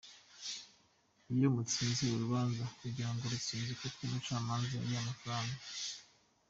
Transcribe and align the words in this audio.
Iyo 1.35 1.47
mutsinze 1.55 2.01
urubanza 2.15 2.63
ugirango 2.87 3.21
urutsinze 3.25 3.71
kuko 3.81 3.99
umucamanza 4.05 4.71
yariye 4.75 4.97
amafaranga. 5.01 5.57